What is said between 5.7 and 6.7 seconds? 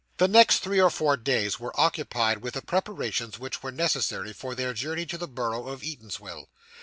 Eatanswill.